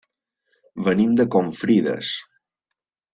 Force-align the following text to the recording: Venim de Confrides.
Venim 0.87 1.11
de 1.19 1.25
Confrides. 1.37 2.09